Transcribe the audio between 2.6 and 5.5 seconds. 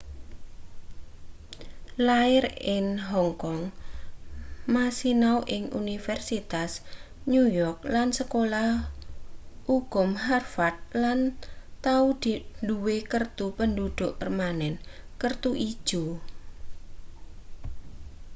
in hong kong ma sinau